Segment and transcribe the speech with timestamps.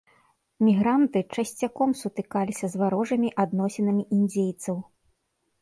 [0.67, 4.75] Мігранты часцяком сутыкаліся з варожымі адносінамі індзейцаў.